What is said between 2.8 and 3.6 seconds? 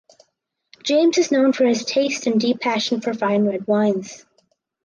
for fine